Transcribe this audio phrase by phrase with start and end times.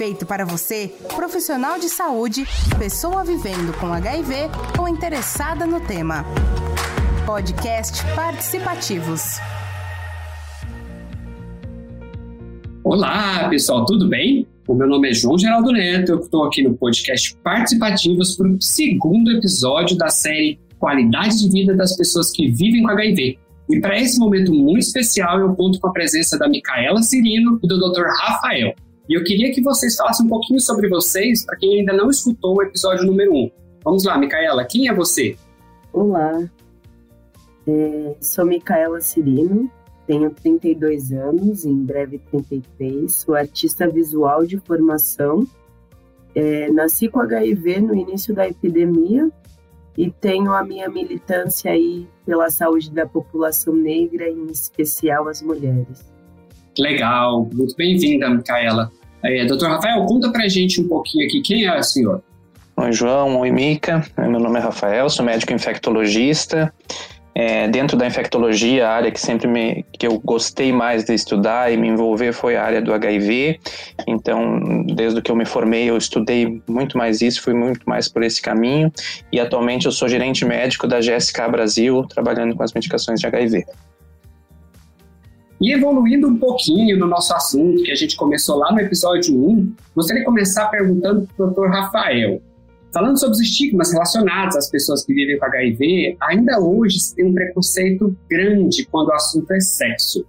[0.00, 2.46] feito para você, profissional de saúde,
[2.78, 4.34] pessoa vivendo com HIV
[4.78, 6.24] ou interessada no tema.
[7.26, 9.38] Podcast Participativos.
[12.82, 14.46] Olá, pessoal, tudo bem?
[14.66, 18.56] O meu nome é João Geraldo Neto, eu estou aqui no podcast Participativos para o
[18.58, 23.38] segundo episódio da série Qualidade de Vida das Pessoas que Vivem com HIV.
[23.68, 27.68] E para esse momento muito especial, eu conto com a presença da Micaela Cirino e
[27.68, 28.06] do Dr.
[28.18, 28.74] Rafael.
[29.10, 32.56] E eu queria que vocês falassem um pouquinho sobre vocês, para quem ainda não escutou
[32.58, 33.36] o episódio número 1.
[33.36, 33.50] Um.
[33.82, 35.36] Vamos lá, Micaela, quem é você?
[35.92, 36.48] Olá,
[37.66, 39.68] é, sou Micaela Cirino,
[40.06, 45.44] tenho 32 anos, em breve 33, sou artista visual de formação.
[46.32, 49.28] É, nasci com HIV no início da epidemia
[49.98, 56.08] e tenho a minha militância aí pela saúde da população negra, em especial as mulheres.
[56.78, 58.92] Legal, muito bem-vinda, Micaela.
[59.22, 62.22] É, doutor Rafael, conta pra gente um pouquinho aqui, quem é o senhor?
[62.76, 64.02] Oi, João, oi, Mica.
[64.16, 66.72] Meu nome é Rafael, sou médico infectologista.
[67.34, 71.72] É, dentro da infectologia, a área que sempre me, que eu gostei mais de estudar
[71.72, 73.60] e me envolver foi a área do HIV.
[74.06, 78.22] Então, desde que eu me formei, eu estudei muito mais isso, fui muito mais por
[78.22, 78.90] esse caminho.
[79.30, 83.64] E atualmente eu sou gerente médico da GSK Brasil, trabalhando com as medicações de HIV.
[85.60, 89.74] E evoluindo um pouquinho no nosso assunto, que a gente começou lá no episódio 1,
[89.94, 91.66] gostaria de começar perguntando para o Dr.
[91.66, 92.40] Rafael.
[92.92, 97.26] Falando sobre os estigmas relacionados às pessoas que vivem com HIV, ainda hoje se tem
[97.26, 100.24] um preconceito grande quando o assunto é sexo.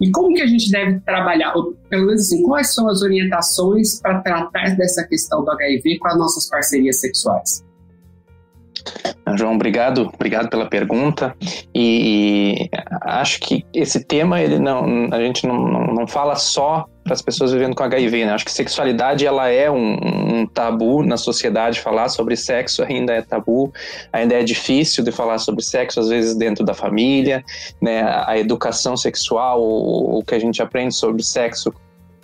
[0.00, 4.00] E como que a gente deve trabalhar, ou pelo menos assim, quais são as orientações
[4.00, 7.64] para tratar dessa questão do HIV com as nossas parcerias sexuais?
[9.36, 11.36] João, obrigado, obrigado pela pergunta.
[11.74, 12.70] E, e,
[13.02, 17.22] acho que esse tema ele não, a gente não, não, não fala só para as
[17.22, 18.32] pessoas vivendo com HIV, né?
[18.32, 21.80] Acho que sexualidade ela é um, um, tabu na sociedade.
[21.80, 23.72] Falar sobre sexo ainda é tabu,
[24.12, 27.42] ainda é difícil de falar sobre sexo às vezes dentro da família,
[27.80, 28.02] né?
[28.26, 31.72] A educação sexual, o, o que a gente aprende sobre sexo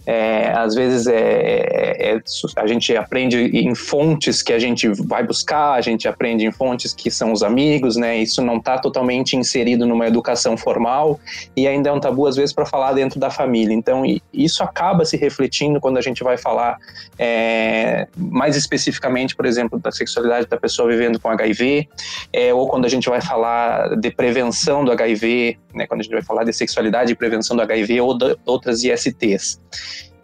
[0.06, 2.20] é, às vezes é, é, é,
[2.56, 6.92] a gente aprende em fontes que a gente vai buscar, a gente aprende em fontes
[6.92, 8.18] que são os amigos, né?
[8.18, 11.18] Isso não está totalmente inserido numa educação formal
[11.56, 13.74] e ainda é um tabu às vezes para falar dentro da família.
[13.74, 16.76] Então isso acaba se refletindo quando a gente vai falar
[17.18, 21.88] é, mais especificamente, por exemplo, da sexualidade da pessoa vivendo com HIV,
[22.32, 25.86] é, ou quando a gente vai falar de prevenção do HIV, né?
[25.86, 29.60] Quando a gente vai falar de sexualidade e prevenção do HIV ou de outras ISTs.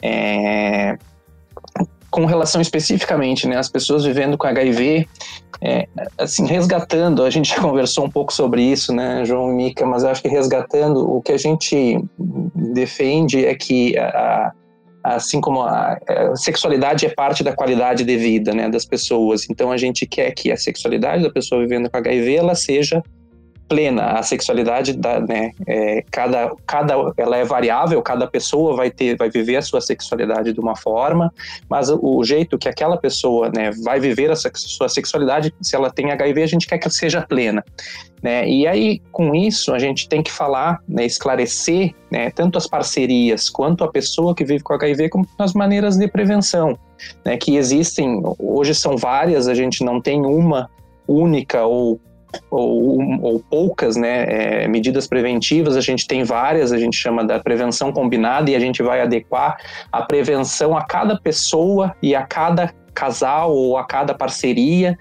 [0.03, 0.97] É,
[2.11, 5.06] com relação especificamente, né, as pessoas vivendo com HIV,
[5.62, 5.87] é,
[6.19, 10.05] assim, resgatando, a gente já conversou um pouco sobre isso, né, João e Mica, mas
[10.05, 12.03] acho que resgatando, o que a gente
[12.55, 14.53] defende é que a,
[15.05, 19.71] assim como a, a, sexualidade é parte da qualidade de vida, né, das pessoas, então
[19.71, 23.03] a gente quer que a sexualidade da pessoa vivendo com HIV, ela seja
[23.71, 24.19] plena.
[24.19, 29.31] A sexualidade, da, né, é, cada, cada, ela é variável, cada pessoa vai ter, vai
[29.31, 31.33] viver a sua sexualidade de uma forma,
[31.69, 35.89] mas o, o jeito que aquela pessoa, né, vai viver a sua sexualidade, se ela
[35.89, 37.65] tem HIV, a gente quer que ela seja plena.
[38.21, 38.47] Né?
[38.49, 43.49] E aí, com isso, a gente tem que falar, né, esclarecer né, tanto as parcerias
[43.49, 46.77] quanto a pessoa que vive com HIV, como as maneiras de prevenção,
[47.25, 50.69] né, que existem, hoje são várias, a gente não tem uma
[51.07, 52.01] única ou
[52.51, 54.25] ou, ou poucas né,
[54.65, 58.61] é, medidas preventivas, a gente tem várias, a gente chama da prevenção combinada e a
[58.61, 59.59] gente vai adequar
[59.91, 64.99] a prevenção a cada pessoa e a cada casal ou a cada parceria,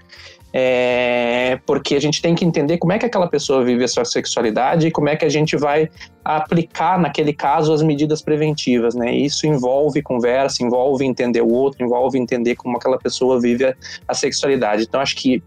[0.52, 4.04] é, porque a gente tem que entender como é que aquela pessoa vive a sua
[4.04, 5.88] sexualidade e como é que a gente vai
[6.24, 9.14] aplicar naquele caso as medidas preventivas, né?
[9.14, 13.74] Isso envolve conversa, envolve entender o outro, envolve entender como aquela pessoa vive a,
[14.08, 14.82] a sexualidade.
[14.82, 15.42] Então acho que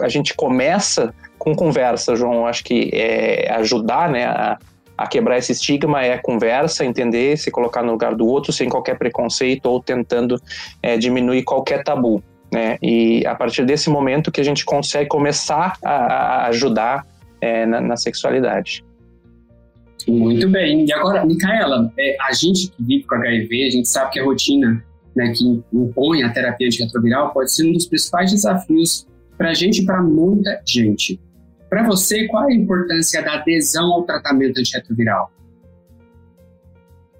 [0.00, 2.46] a gente começa com conversa, João.
[2.46, 4.58] Acho que é ajudar né, a,
[4.96, 8.96] a quebrar esse estigma é conversa, entender, se colocar no lugar do outro sem qualquer
[8.96, 10.40] preconceito ou tentando
[10.82, 12.22] é, diminuir qualquer tabu.
[12.52, 12.78] Né?
[12.80, 17.04] E a partir desse momento que a gente consegue começar a, a ajudar
[17.40, 18.84] é, na, na, sexualidade.
[20.06, 20.86] Muito bem.
[20.86, 24.24] E agora, Micaela, é, a gente que vive com HIV, a gente sabe que a
[24.24, 24.84] rotina
[25.16, 29.82] né, que impõe a terapia antirretroviral pode ser um dos principais desafios para a gente
[29.82, 31.20] e para muita gente.
[31.68, 35.30] Para você, qual é a importância da adesão ao tratamento antirretroviral?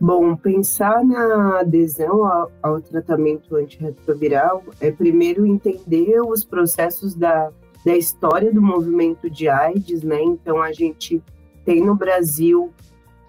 [0.01, 7.51] Bom, pensar na adesão ao, ao, tratamento antirretroviral é primeiro entender os processos da,
[7.85, 10.23] da história do movimento de AIDS, né?
[10.23, 11.23] Então, a gente
[11.65, 12.73] tem no Brasil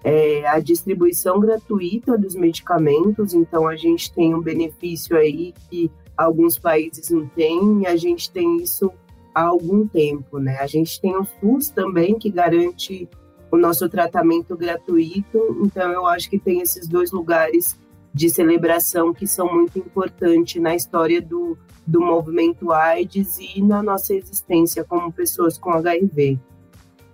[0.04, 6.58] é, a distribuição gratuita dos medicamentos, então a gente tem um benefício aí que alguns
[6.58, 8.90] países não têm, e a gente tem isso
[9.34, 10.56] há algum tempo, né?
[10.58, 13.08] A gente tem o SUS também, que garante
[13.50, 17.78] o nosso tratamento gratuito, então eu acho que tem esses dois lugares
[18.12, 24.14] de celebração que são muito importantes na história do, do movimento AIDS e na nossa
[24.14, 26.40] existência como pessoas com HIV.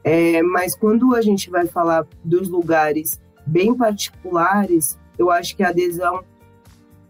[0.04, 5.68] É, mas quando a gente vai falar dos lugares bem particulares, eu acho que a
[5.68, 6.22] adesão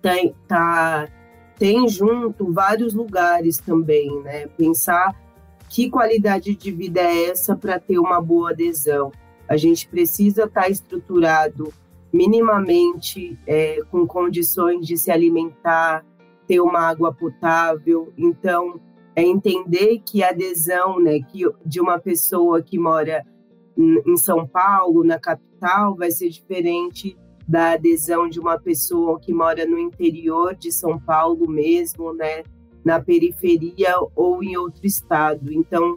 [0.01, 1.09] tem, tá,
[1.63, 4.49] tem junto vários lugares também, né?
[4.49, 5.15] Pensar
[5.69, 9.13] que qualidade de vida é essa para ter uma boa adesão.
[9.49, 11.73] A gente precisa estar tá estruturado
[12.13, 16.05] minimamente é, com condições de se alimentar,
[16.49, 18.13] ter uma água potável.
[18.19, 18.81] Então,
[19.15, 23.25] é entender que a adesão né, que, de uma pessoa que mora
[23.79, 27.17] em São Paulo, na capital, vai ser diferente
[27.47, 32.43] da adesão de uma pessoa que mora no interior de São Paulo mesmo, né,
[32.85, 35.53] na periferia ou em outro estado.
[35.53, 35.97] Então,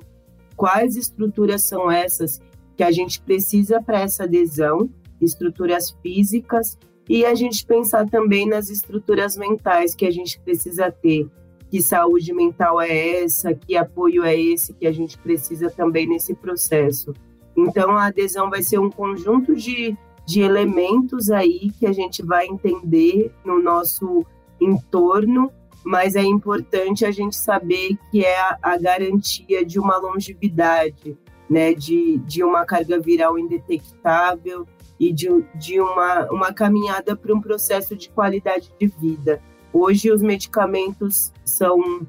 [0.56, 2.42] quais estruturas são essas
[2.76, 4.90] que a gente precisa para essa adesão?
[5.22, 6.78] Estruturas físicas
[7.08, 11.30] e a gente pensar também nas estruturas mentais que a gente precisa ter
[11.70, 16.34] que saúde mental é essa, que apoio é esse que a gente precisa também nesse
[16.34, 17.14] processo.
[17.58, 22.48] Então, a adesão vai ser um conjunto de, de elementos aí que a gente vai
[22.48, 24.26] entender no nosso
[24.60, 25.52] entorno,
[25.84, 31.18] mas é importante a gente saber que é a, a garantia de uma longevidade,
[31.50, 34.68] né, de, de uma carga viral indetectável
[35.00, 39.42] e de, de uma, uma caminhada para um processo de qualidade de vida.
[39.72, 42.08] Hoje os medicamentos são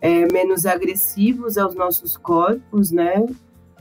[0.00, 3.24] é, menos agressivos aos nossos corpos, né?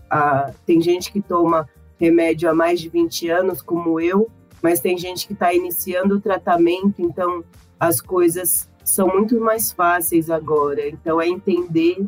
[0.10, 1.68] Ah, tem gente que toma
[2.00, 4.30] remédio há mais de 20 anos, como eu,
[4.62, 7.44] mas tem gente que está iniciando o tratamento, então
[7.80, 10.88] as coisas são muito mais fáceis agora.
[10.88, 12.06] Então é entender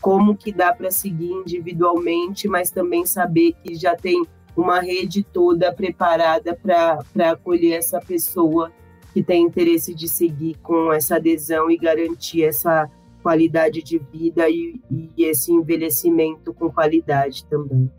[0.00, 4.24] como que dá para seguir individualmente, mas também saber que já tem
[4.56, 8.72] uma rede toda preparada para acolher essa pessoa
[9.12, 12.90] que tem interesse de seguir com essa adesão e garantir essa
[13.22, 17.90] qualidade de vida e, e esse envelhecimento com qualidade também.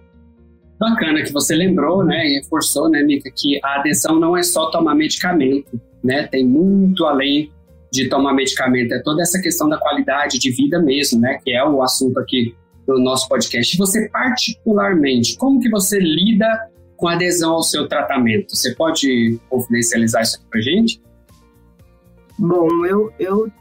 [0.82, 4.72] Bacana que você lembrou, né, e reforçou, né, Mica, que a adesão não é só
[4.72, 7.52] tomar medicamento, né, tem muito além
[7.92, 11.64] de tomar medicamento, é toda essa questão da qualidade de vida mesmo, né, que é
[11.64, 12.56] o assunto aqui
[12.88, 13.76] do nosso podcast.
[13.76, 16.48] E você particularmente, como que você lida
[16.98, 18.56] com adesão ao seu tratamento.
[18.56, 21.02] Você pode confidencializar isso aqui para gente?
[22.40, 23.52] Bom, eu, eu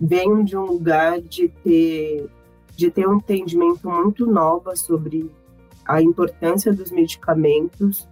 [0.00, 2.26] venho de um lugar de ter,
[2.74, 5.30] de ter um entendimento muito novo sobre
[5.86, 8.08] a importância dos medicamentos.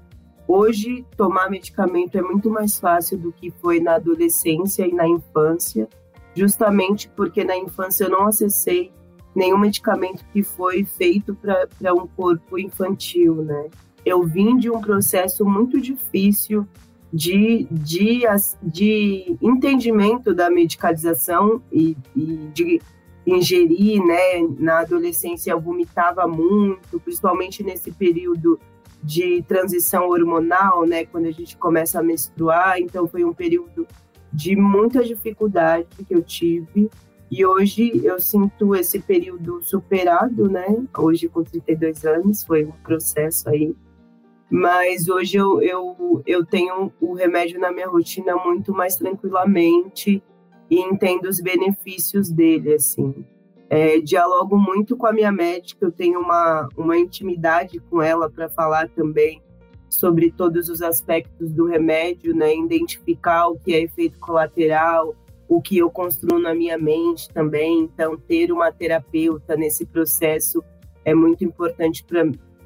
[0.47, 5.88] Hoje, tomar medicamento é muito mais fácil do que foi na adolescência e na infância,
[6.35, 8.93] justamente porque na infância eu não acessei
[9.35, 13.71] nenhum medicamento que foi feito para um corpo infantil, né?
[14.05, 16.69] eu vim de um processo muito difícil
[17.12, 18.23] de, de,
[18.62, 22.81] de entendimento da medicalização e, e de
[23.26, 24.47] ingerir, né?
[24.59, 28.59] Na adolescência eu vomitava muito, principalmente nesse período
[29.03, 31.05] de transição hormonal, né?
[31.05, 33.87] Quando a gente começa a menstruar, então foi um período
[34.32, 36.91] de muita dificuldade que eu tive.
[37.31, 40.84] E hoje eu sinto esse período superado, né?
[40.96, 43.75] Hoje com 32 anos, foi um processo aí
[44.51, 50.22] mas hoje eu, eu, eu tenho o remédio na minha rotina muito mais tranquilamente
[50.71, 53.25] e entendo os benefícios dele, assim.
[53.69, 58.49] É, dialogo muito com a minha médica, eu tenho uma, uma intimidade com ela para
[58.49, 59.43] falar também
[59.89, 62.55] sobre todos os aspectos do remédio, né?
[62.55, 65.15] Identificar o que é efeito colateral,
[65.49, 67.81] o que eu construo na minha mente também.
[67.81, 70.63] Então, ter uma terapeuta nesse processo
[71.05, 72.25] é muito importante para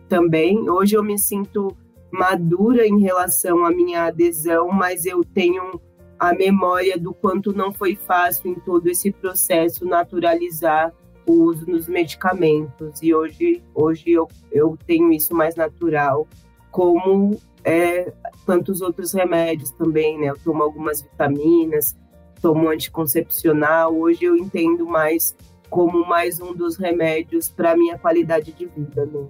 [0.09, 0.69] também.
[0.71, 1.76] Hoje eu me sinto
[2.11, 5.81] madura em relação à minha adesão, mas eu tenho
[6.18, 10.92] a memória do quanto não foi fácil em todo esse processo naturalizar
[11.25, 13.02] o uso dos medicamentos.
[13.02, 16.26] E hoje, hoje eu, eu tenho isso mais natural,
[16.70, 18.12] como é,
[18.46, 20.28] tantos outros remédios também, né?
[20.28, 21.96] Eu tomo algumas vitaminas,
[22.40, 23.94] tomo anticoncepcional.
[23.94, 25.37] Hoje eu entendo mais
[25.68, 29.04] como mais um dos remédios para minha qualidade de vida.
[29.06, 29.26] Né?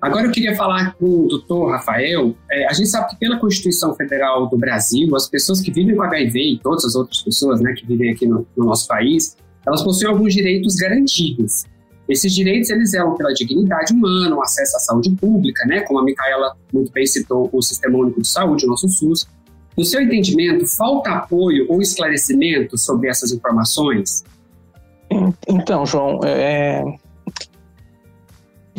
[0.00, 2.34] Agora eu queria falar com o doutor Rafael.
[2.50, 6.02] É, a gente sabe que pela Constituição Federal do Brasil, as pessoas que vivem com
[6.02, 9.82] HIV e todas as outras pessoas né, que vivem aqui no, no nosso país, elas
[9.82, 11.64] possuem alguns direitos garantidos.
[12.08, 15.82] Esses direitos, eles eram pela dignidade humana, o acesso à saúde pública, né?
[15.82, 19.28] Como a Micaela muito bem citou, o Sistema Único de Saúde, o nosso SUS.
[19.76, 24.24] No seu entendimento, falta apoio ou esclarecimento sobre essas informações?
[25.46, 26.82] Então, João, é,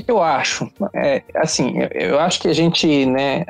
[0.08, 3.46] eu acho, é, assim, eu acho que a gente, né,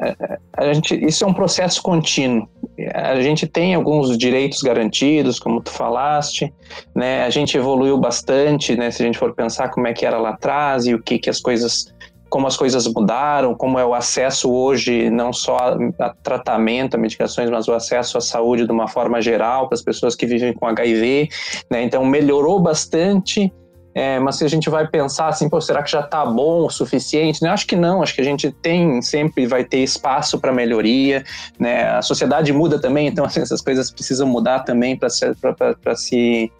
[0.55, 2.47] a gente, isso é um processo contínuo.
[2.93, 6.51] A gente tem alguns direitos garantidos, como tu falaste,
[6.95, 10.17] né, a gente evoluiu bastante, né, se a gente for pensar como é que era
[10.17, 11.93] lá atrás e o que que as coisas,
[12.29, 15.57] como as coisas mudaram, como é o acesso hoje, não só
[15.99, 19.81] a, tratamento, a medicações, mas o acesso à saúde de uma forma geral para as
[19.81, 21.29] pessoas que vivem com HIV,
[21.69, 23.53] né, então melhorou bastante,
[23.93, 26.69] é, mas se a gente vai pensar assim, pô, será que já está bom o
[26.69, 27.41] suficiente?
[27.43, 27.49] Né?
[27.49, 31.23] Acho que não, acho que a gente tem, sempre vai ter espaço para melhoria,
[31.59, 31.89] né?
[31.89, 35.25] A sociedade muda também, então assim, essas coisas precisam mudar também para se,
[35.95, 36.51] se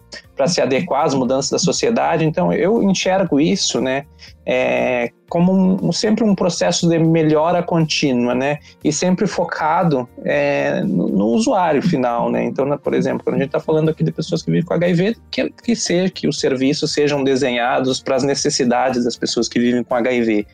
[0.47, 2.25] se adequar às mudanças da sociedade.
[2.25, 4.05] Então, eu enxergo isso, né,
[4.45, 11.07] é, como um, sempre um processo de melhora contínua, né, e sempre focado é, no,
[11.07, 12.43] no, usuário final, né.
[12.43, 14.73] Então, né, por exemplo, quando a gente está falando aqui de pessoas que vivem com
[14.73, 19.59] HIV, que, que seja que os serviços sejam desenhados para as necessidades das pessoas que
[19.59, 20.45] vivem com HIV.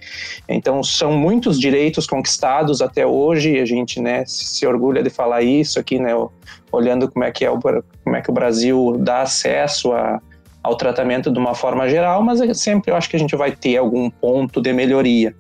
[0.48, 3.60] Então, são muitos direitos conquistados até hoje.
[3.60, 6.12] A gente, né, se orgulha de falar isso aqui, né,
[6.72, 10.22] olhando como é que é o, como é que o Brasil dá acesso a,
[10.68, 13.52] ao tratamento de uma forma geral, mas é sempre eu acho que a gente vai
[13.52, 15.34] ter algum ponto de melhoria.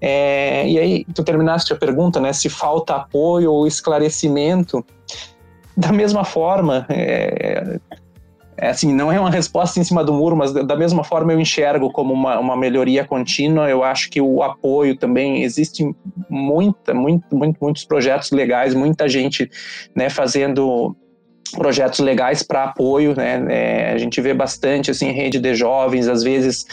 [0.00, 2.32] É, e aí, tu terminaste a pergunta, né?
[2.32, 4.84] Se falta apoio ou esclarecimento,
[5.76, 7.78] da mesma forma, é,
[8.58, 11.40] é assim, não é uma resposta em cima do muro, mas da mesma forma eu
[11.40, 13.68] enxergo como uma, uma melhoria contínua.
[13.68, 15.84] Eu acho que o apoio também existe
[16.28, 19.50] muita, muito, muito, muitos projetos legais, muita gente
[19.94, 20.96] né, fazendo
[21.50, 23.44] projetos legais para apoio, né?
[23.48, 26.66] É, a gente vê bastante assim rede de jovens, às vezes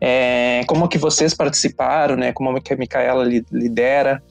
[0.00, 2.32] é, como que vocês participaram, né?
[2.32, 4.22] Como que a Micaela lidera,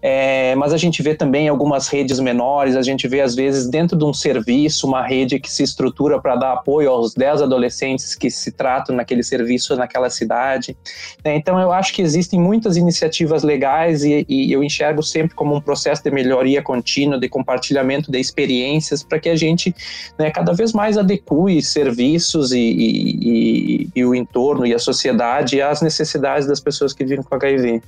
[0.00, 3.96] é, mas a gente vê também algumas redes menores, a gente vê às vezes dentro
[3.96, 8.30] de um serviço uma rede que se estrutura para dar apoio aos 10 adolescentes que
[8.30, 10.76] se tratam naquele serviço naquela cidade.
[11.24, 11.36] Né?
[11.36, 15.60] Então eu acho que existem muitas iniciativas legais e, e eu enxergo sempre como um
[15.60, 19.74] processo de melhoria contínua, de compartilhamento de experiências para que a gente gente
[20.18, 21.24] né, cada vez mais adeque
[21.62, 27.24] serviços e, e, e, o entorno e a sociedade às necessidades das pessoas que vivem
[27.24, 27.82] com HIV.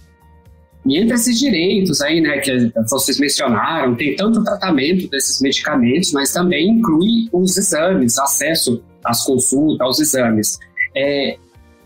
[0.86, 6.12] E entre esses direitos aí, né, que vocês mencionaram, tem tanto o tratamento desses medicamentos,
[6.12, 10.58] mas também inclui os exames, acesso às consultas, aos exames.
[10.96, 11.36] É,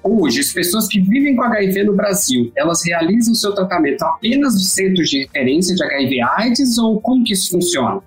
[0.03, 4.55] hoje, as pessoas que vivem com HIV no Brasil, elas realizam o seu tratamento apenas
[4.55, 8.01] nos centros de referência de HIV/AIDS ou como que isso funciona?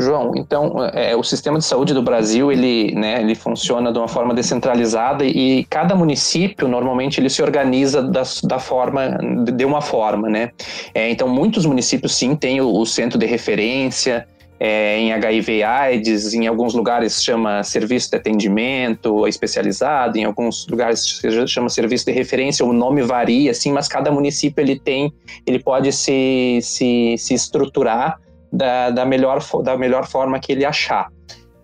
[0.00, 4.08] João, então é, o sistema de saúde do Brasil ele, né, ele funciona de uma
[4.08, 9.18] forma descentralizada e cada município normalmente ele se organiza da, da forma
[9.52, 10.50] de uma forma, né?
[10.94, 14.26] É, então muitos municípios sim têm o, o centro de referência
[14.60, 21.70] é, em HIV/AIDS, em alguns lugares chama serviço de atendimento especializado, em alguns lugares chama
[21.70, 22.64] serviço de referência.
[22.64, 25.10] O nome varia, assim, mas cada município ele tem,
[25.46, 28.20] ele pode se, se, se estruturar
[28.52, 31.08] da, da, melhor, da melhor forma que ele achar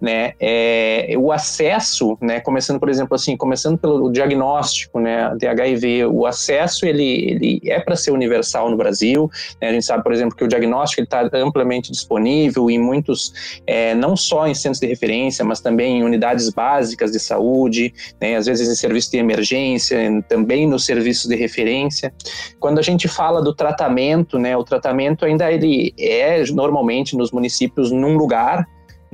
[0.00, 0.32] né?
[0.38, 2.40] É, o acesso, né?
[2.40, 5.34] Começando, por exemplo, assim, começando pelo diagnóstico, né?
[5.36, 9.30] De HIV, o acesso ele, ele é para ser universal no Brasil.
[9.60, 9.68] Né?
[9.68, 14.16] A gente sabe, por exemplo, que o diagnóstico está amplamente disponível em muitos, é, não
[14.16, 18.36] só em centros de referência, mas também em unidades básicas de saúde, né?
[18.36, 19.98] Às vezes em serviços de emergência,
[20.28, 22.12] também nos serviços de referência.
[22.60, 24.56] Quando a gente fala do tratamento, né?
[24.56, 28.66] O tratamento ainda ele é normalmente nos municípios num lugar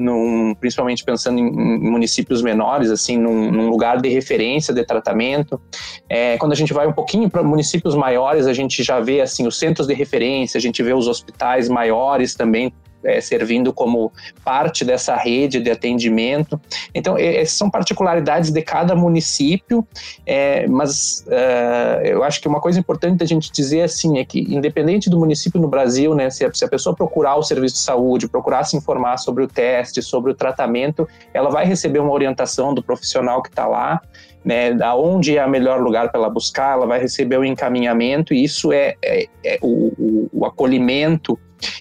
[0.03, 5.61] num, principalmente pensando em, municípios menores, assim, num, num, lugar de referência de tratamento.
[6.09, 9.47] É, quando a gente vai um pouquinho para municípios maiores, a gente já vê assim
[9.47, 12.73] os centros de referência, a gente vê os hospitais maiores também
[13.05, 14.13] é, servindo como
[14.45, 16.61] parte dessa rede de atendimento.
[16.95, 19.87] Então, essas são particularidades de cada município,
[20.27, 24.41] é, mas uh, eu acho que uma coisa importante a gente dizer assim é que,
[24.41, 27.81] independente do município no Brasil, né, se a, se a pessoa procurar o serviço de
[27.81, 32.75] saúde, procurar se informar sobre o teste, sobre o tratamento, ela vai receber uma orientação
[32.75, 34.01] do profissional que está lá
[34.45, 38.35] né, da onde é o melhor lugar para ela buscar, ela vai receber o encaminhamento
[38.35, 41.39] e isso é, é, é o, o, acolhimento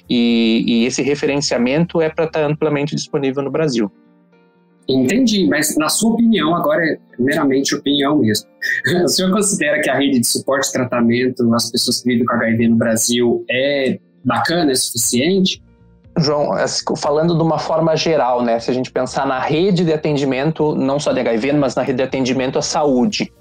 [0.09, 3.91] e, e, esse referenciamento é para estar tá amplamente disponível no Brasil.
[4.89, 8.47] Entendi, mas na sua opinião, agora é meramente opinião mesmo,
[9.05, 12.33] o senhor considera que a rede de suporte e tratamento às pessoas que vivem com
[12.35, 15.61] HIV no Brasil é bacana, é suficiente?
[16.17, 16.51] João,
[16.97, 18.59] falando de uma forma geral, né?
[18.59, 21.97] Se a gente pensar na rede de atendimento, não só de HIV, mas na rede
[21.97, 23.31] de atendimento à saúde,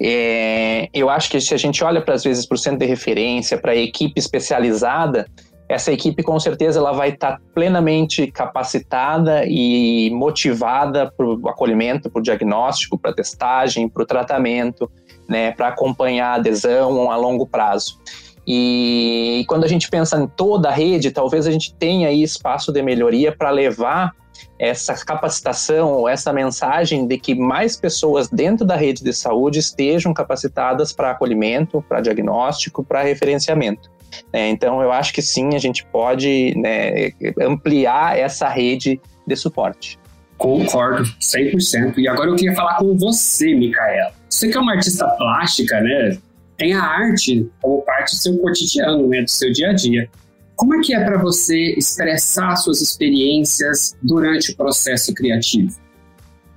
[0.00, 2.86] é, eu acho que se a gente olha para às vezes para o centro de
[2.86, 5.26] referência, para a equipe especializada,
[5.72, 12.20] essa equipe com certeza ela vai estar plenamente capacitada e motivada para o acolhimento, para
[12.20, 14.90] o diagnóstico, para a testagem, para o tratamento,
[15.26, 17.98] né, para acompanhar a adesão a longo prazo.
[18.46, 22.70] E quando a gente pensa em toda a rede, talvez a gente tenha aí espaço
[22.70, 24.12] de melhoria para levar
[24.58, 30.92] essa capacitação, essa mensagem de que mais pessoas dentro da rede de saúde estejam capacitadas
[30.92, 33.90] para acolhimento, para diagnóstico, para referenciamento.
[34.32, 39.98] É, então, eu acho que sim, a gente pode né, ampliar essa rede de suporte.
[40.38, 41.98] Concordo, 100%.
[41.98, 44.12] E agora eu queria falar com você, Micaela.
[44.28, 46.18] Você que é uma artista plástica, né?
[46.62, 50.08] tem a arte como parte do seu cotidiano, né, do seu dia a dia.
[50.54, 55.76] Como é que é para você expressar suas experiências durante o processo criativo?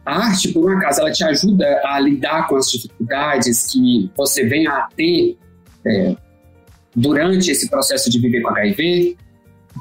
[0.06, 4.46] A arte, por um acaso, ela te ajuda a lidar com as dificuldades que você
[4.46, 5.38] vem a ter
[5.84, 6.16] é,
[6.96, 9.18] durante esse processo de viver com HIV?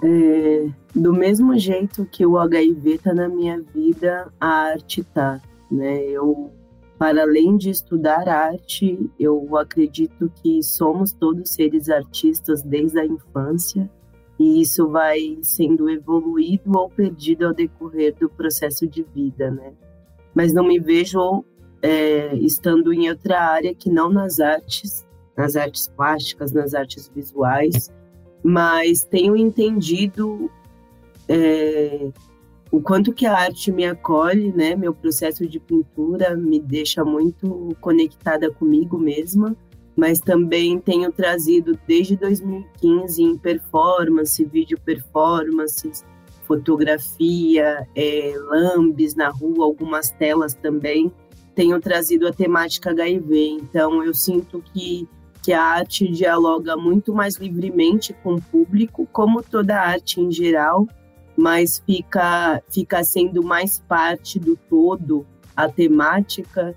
[0.02, 5.40] É, do mesmo jeito que o HIV está na minha vida, a arte está.
[5.70, 6.04] Né?
[6.06, 6.50] Eu
[6.98, 13.90] para além de estudar arte, eu acredito que somos todos seres artistas desde a infância
[14.38, 19.72] e isso vai sendo evoluído ou perdido ao decorrer do processo de vida, né?
[20.34, 21.44] Mas não me vejo
[21.82, 25.04] é, estando em outra área que não nas artes,
[25.36, 27.92] nas artes plásticas, nas artes visuais,
[28.42, 30.50] mas tenho entendido
[31.28, 32.08] é,
[32.70, 34.74] o quanto que a arte me acolhe, né?
[34.74, 39.56] Meu processo de pintura me deixa muito conectada comigo mesma,
[39.96, 46.04] mas também tenho trazido desde 2015 em performance, vídeo performances,
[46.46, 51.12] fotografia, é, lambes na rua, algumas telas também.
[51.54, 55.08] Tenho trazido a temática HIV, então eu sinto que
[55.44, 60.88] que a arte dialoga muito mais livremente com o público, como toda arte em geral,
[61.36, 66.74] mas fica, fica sendo mais parte do todo a temática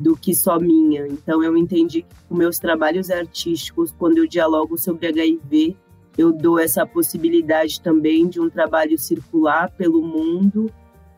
[0.00, 1.06] do que só minha.
[1.06, 5.76] Então eu entendi que com meus trabalhos artísticos, quando eu dialogo sobre HIV,
[6.16, 10.72] eu dou essa possibilidade também de um trabalho circular pelo mundo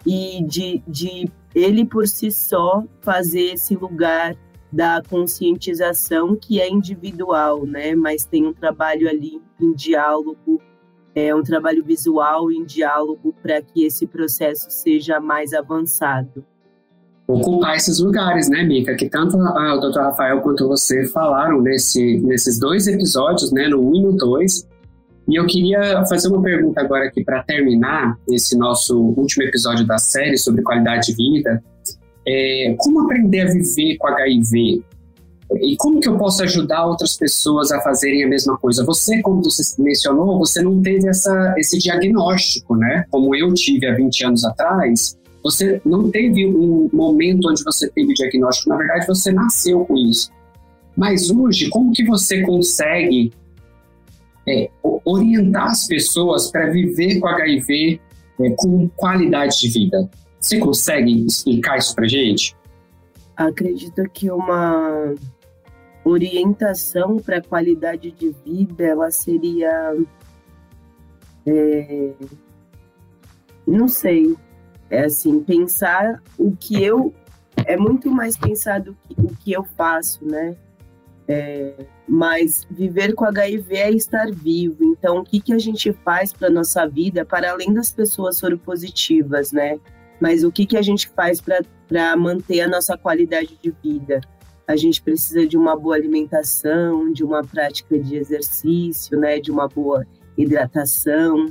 [0.05, 4.35] e de, de ele por si só fazer esse lugar
[4.73, 7.95] da conscientização que é individual, né?
[7.95, 10.61] Mas tem um trabalho ali em diálogo
[11.15, 16.45] é um trabalho visual em diálogo para que esse processo seja mais avançado.
[17.27, 18.95] Ocupar esses lugares, né, Mica?
[18.97, 20.01] Que tanto o Dr.
[20.01, 24.69] Rafael quanto você falaram nesse, nesses dois episódios, né, no 1 e no 2.
[25.29, 29.99] E eu queria fazer uma pergunta agora aqui para terminar esse nosso último episódio da
[29.99, 31.63] série sobre qualidade de vida.
[32.27, 34.83] É, como aprender a viver com HIV?
[35.63, 38.85] E como que eu posso ajudar outras pessoas a fazerem a mesma coisa?
[38.85, 43.05] Você, como você mencionou, você não teve essa, esse diagnóstico, né?
[43.11, 48.15] Como eu tive há 20 anos atrás, você não teve um momento onde você teve
[48.15, 48.69] diagnóstico.
[48.69, 50.31] Na verdade, você nasceu com isso.
[50.97, 53.33] Mas hoje, como que você consegue
[54.47, 54.71] é,
[55.05, 58.01] orientar as pessoas para viver com HIV
[58.41, 60.11] é, com qualidade de vida?
[60.41, 62.57] Você consegue explicar isso para gente?
[63.37, 65.15] Acredito que uma
[66.03, 69.95] orientação para a qualidade de vida, ela seria.
[71.47, 72.13] É,
[73.67, 74.35] não sei.
[74.89, 77.15] É assim, pensar o que eu.
[77.67, 80.57] É muito mais pensar do que, o que eu faço, né?
[81.29, 84.83] É, mas viver com HIV é estar vivo.
[84.83, 89.53] Então, o que, que a gente faz para nossa vida, para além das pessoas soropositivas,
[89.53, 89.79] né?
[90.21, 94.21] Mas o que, que a gente faz para manter a nossa qualidade de vida?
[94.71, 99.67] a gente precisa de uma boa alimentação, de uma prática de exercício, né, de uma
[99.67, 100.07] boa
[100.39, 101.47] hidratação.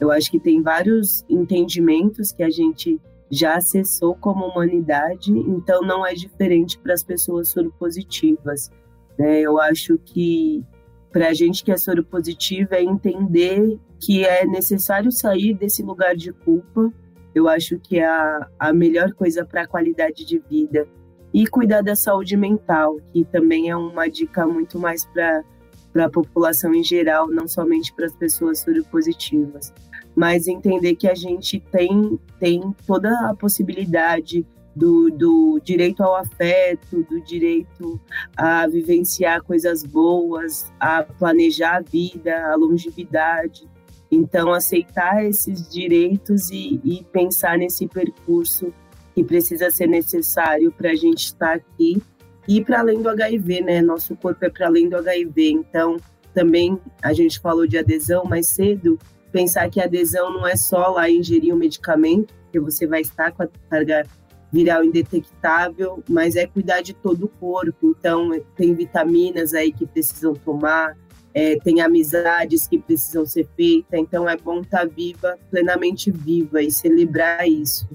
[0.00, 6.04] Eu acho que tem vários entendimentos que a gente já acessou como humanidade, então não
[6.04, 8.70] é diferente para as pessoas soropositivas.
[9.16, 9.40] Né?
[9.40, 10.64] Eu acho que
[11.12, 16.32] para a gente que é soropositiva é entender que é necessário sair desse lugar de
[16.32, 16.92] culpa.
[17.34, 20.86] Eu acho que é a, a melhor coisa para a qualidade de vida
[21.32, 25.42] e cuidar da saúde mental, que também é uma dica muito mais para
[25.96, 29.72] a população em geral, não somente para as pessoas soropositivas.
[30.14, 37.02] Mas entender que a gente tem, tem toda a possibilidade do, do direito ao afeto,
[37.02, 38.00] do direito
[38.36, 43.68] a vivenciar coisas boas, a planejar a vida, a longevidade.
[44.14, 48.72] Então, aceitar esses direitos e, e pensar nesse percurso
[49.14, 52.02] que precisa ser necessário para a gente estar aqui
[52.46, 53.80] e para além do HIV, né?
[53.80, 55.50] Nosso corpo é para além do HIV.
[55.50, 55.96] Então,
[56.34, 58.98] também a gente falou de adesão mais cedo,
[59.32, 63.42] pensar que adesão não é só lá ingerir um medicamento, que você vai estar com
[63.42, 64.04] a carga
[64.52, 67.96] viral indetectável, mas é cuidar de todo o corpo.
[67.98, 70.96] Então, tem vitaminas aí que precisam tomar,
[71.34, 76.62] é, tem amizades que precisam ser feitas, então é bom estar tá viva, plenamente viva
[76.62, 77.88] e celebrar isso.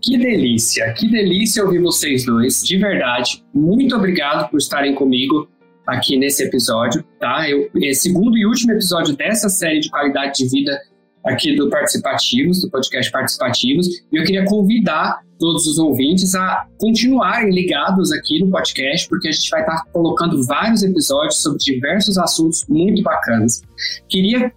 [0.00, 3.44] Que delícia, que delícia ouvir vocês dois, de verdade.
[3.52, 5.48] Muito obrigado por estarem comigo
[5.86, 7.48] aqui nesse episódio, tá?
[7.48, 10.80] Eu, é segundo e último episódio dessa série de qualidade de vida
[11.24, 17.50] aqui do Participativos, do podcast Participativos, e eu queria convidar todos os ouvintes a continuarem
[17.50, 22.64] ligados aqui no podcast, porque a gente vai estar colocando vários episódios sobre diversos assuntos
[22.68, 23.62] muito bacanas.
[24.08, 24.52] Queria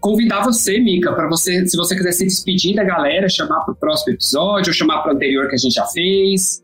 [0.00, 3.76] convidar você, Mica, para você, se você quiser se despedir da galera, chamar para o
[3.76, 6.60] próximo episódio ou chamar para o anterior que a gente já fez.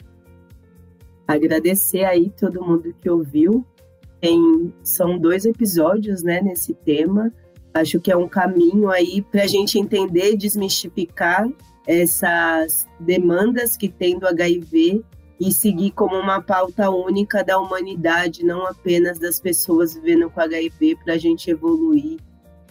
[1.27, 3.65] Agradecer aí todo mundo que ouviu.
[4.21, 7.33] Tem, são dois episódios, né, nesse tema.
[7.75, 11.49] Acho que é um caminho aí para a gente entender, desmistificar
[11.87, 15.03] essas demandas que tem do HIV
[15.41, 20.97] e seguir como uma pauta única da humanidade, não apenas das pessoas vivendo com HIV,
[21.05, 22.19] para a gente evoluir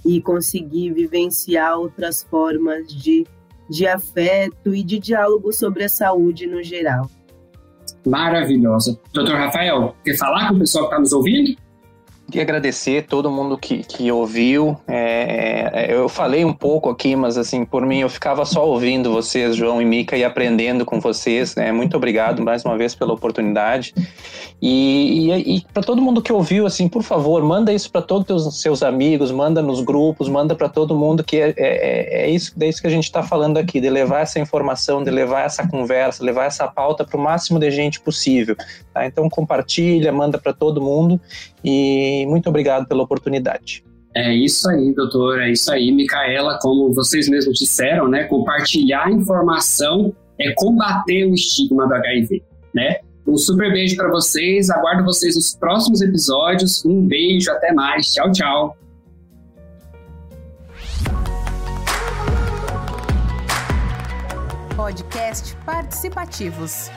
[0.05, 3.25] e conseguir vivenciar outras formas de,
[3.69, 7.09] de afeto e de diálogo sobre a saúde no geral.
[8.05, 8.99] Maravilhosa.
[9.13, 11.57] Doutor Rafael, quer falar com o pessoal que está nos ouvindo?
[12.27, 14.77] Queria agradecer todo mundo que, que ouviu.
[14.85, 19.13] É, é, eu falei um pouco aqui, mas assim, por mim, eu ficava só ouvindo
[19.13, 21.55] vocês, João e Mica, e aprendendo com vocês.
[21.55, 21.71] Né?
[21.71, 23.93] Muito obrigado mais uma vez pela oportunidade.
[24.61, 28.45] E, e, e para todo mundo que ouviu, assim, por favor, manda isso para todos
[28.45, 32.29] os seus amigos, manda nos grupos, manda para todo mundo que é, é, é, é
[32.29, 35.45] isso, é isso que a gente está falando aqui, de levar essa informação, de levar
[35.45, 38.55] essa conversa, levar essa pauta para o máximo de gente possível.
[38.93, 39.05] Tá?
[39.05, 41.21] Então compartilha, manda para todo mundo
[41.63, 43.83] e muito obrigado pela oportunidade.
[44.15, 45.91] É isso aí, doutor, é isso aí.
[45.91, 52.97] Micaela, como vocês mesmos disseram, né, compartilhar informação é combater o estigma do HIV, né?
[53.27, 56.85] Um super beijo para vocês, aguardo vocês nos próximos episódios.
[56.85, 58.13] Um beijo, até mais.
[58.13, 58.77] Tchau, tchau.
[64.75, 66.89] Podcast Participativos.